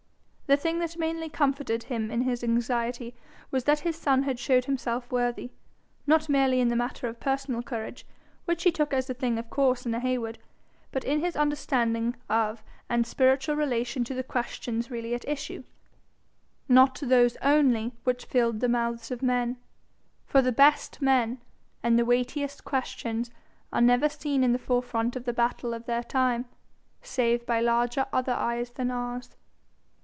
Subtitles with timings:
[0.47, 3.15] The thing that mainly comforted him in his anxiety
[3.51, 5.51] was that his son had showed himself worthy,
[6.05, 8.05] not merely in the matter of personal courage,
[8.43, 10.39] which he took as a thing of course in a Heywood,
[10.91, 15.63] but in his understanding of and spiritual relation to the questions really at issue,
[16.67, 19.55] not those only which filled the mouths of men.
[20.25, 21.39] For the best men
[21.81, 23.31] and the weightiest questions
[23.71, 26.43] are never seen in the forefront of the battle of their time,
[27.01, 29.29] save by "larger other eyes than ours."